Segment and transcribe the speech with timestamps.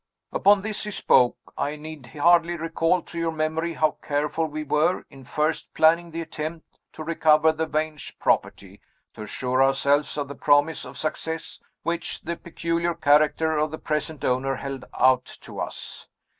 [0.31, 1.37] "Upon this, he spoke.
[1.55, 6.21] I need hardly recall to your memory how careful we were, in first planning the
[6.21, 8.81] attempt to recover the Vange property,
[9.13, 14.25] to assure ourselves of the promise of success which the peculiar character of the present
[14.25, 16.07] owner held out to us.